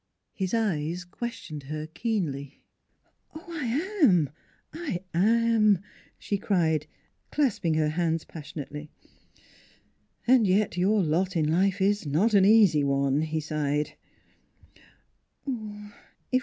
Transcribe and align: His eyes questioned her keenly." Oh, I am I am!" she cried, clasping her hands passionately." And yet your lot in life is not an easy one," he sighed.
His 0.33 0.51
eyes 0.55 1.05
questioned 1.05 1.61
her 1.65 1.85
keenly." 1.85 2.63
Oh, 3.35 3.45
I 3.51 3.67
am 4.01 4.31
I 4.73 5.01
am!" 5.13 5.77
she 6.17 6.39
cried, 6.39 6.87
clasping 7.31 7.75
her 7.75 7.89
hands 7.89 8.25
passionately." 8.25 8.89
And 10.27 10.47
yet 10.47 10.75
your 10.75 11.03
lot 11.03 11.35
in 11.37 11.47
life 11.47 11.79
is 11.79 12.07
not 12.07 12.33
an 12.33 12.45
easy 12.45 12.83
one," 12.83 13.21
he 13.21 13.39
sighed. 13.39 13.93